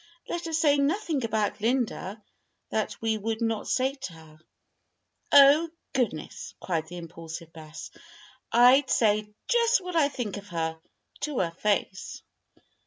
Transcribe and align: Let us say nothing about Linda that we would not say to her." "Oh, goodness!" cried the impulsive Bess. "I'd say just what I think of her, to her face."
Let 0.27 0.47
us 0.47 0.57
say 0.57 0.77
nothing 0.79 1.23
about 1.23 1.61
Linda 1.61 2.23
that 2.71 2.99
we 3.03 3.19
would 3.19 3.39
not 3.39 3.67
say 3.67 3.93
to 3.93 4.13
her." 4.13 4.39
"Oh, 5.31 5.69
goodness!" 5.93 6.55
cried 6.59 6.87
the 6.87 6.97
impulsive 6.97 7.53
Bess. 7.53 7.91
"I'd 8.51 8.89
say 8.89 9.29
just 9.47 9.79
what 9.79 9.95
I 9.95 10.09
think 10.09 10.37
of 10.37 10.47
her, 10.47 10.79
to 11.19 11.37
her 11.37 11.51
face." 11.51 12.23